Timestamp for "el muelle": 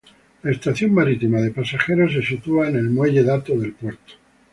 2.75-3.21